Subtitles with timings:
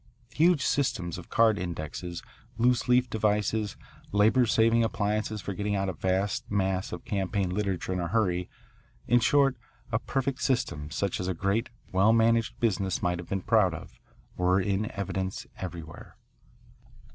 [0.33, 2.23] Huge systems of card indexes,
[2.57, 3.77] loose leaf devices,
[4.11, 8.49] labour saving appliances for getting out a vast mass of campaign "literature" in a hurry,
[9.07, 9.57] in short
[9.91, 13.99] a perfect system, such as a great, well managed business might have been proud of,
[14.35, 16.17] were in evidence everywhere.